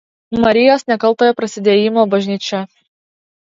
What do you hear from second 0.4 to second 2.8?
Marijos Nekaltojo Prasidėjimo bažnyčia.